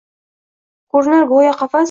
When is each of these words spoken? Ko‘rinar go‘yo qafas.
Ko‘rinar 0.95 1.31
go‘yo 1.35 1.55
qafas. 1.63 1.79